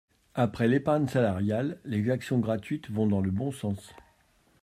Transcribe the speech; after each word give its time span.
Après 0.33 0.67
l’épargne 0.67 1.05
salariale, 1.07 1.79
les 1.85 2.09
actions 2.09 2.39
gratuites 2.39 2.89
vont 2.89 3.05
dans 3.05 3.21
le 3.21 3.29
bon 3.29 3.51
sens. 3.51 3.93